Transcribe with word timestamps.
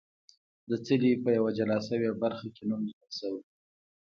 د 0.69 0.71
څلي 0.85 1.11
په 1.23 1.29
یوه 1.37 1.51
جلا 1.57 1.77
شوې 1.87 2.09
برخه 2.23 2.47
کې 2.55 2.63
نوم 2.69 2.81
لیکل 2.89 3.11
شوی. 3.19 3.41